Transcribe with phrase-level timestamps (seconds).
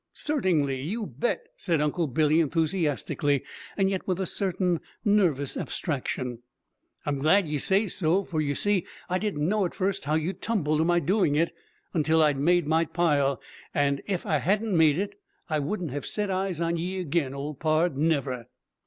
[0.13, 3.43] "Certingly, you bet!" said Uncle Billy enthusiastically,
[3.77, 6.39] yet with a certain nervous abstraction.
[7.05, 10.41] "I'm glad ye say so; for yer see I didn't know at first how you'd
[10.41, 11.53] tumble to my doing it,
[11.93, 13.39] until I'd made my pile.
[13.75, 15.19] And ef I hadn't made it,
[15.51, 18.47] I wouldn't hev set eyes on ye agin, old pard never!"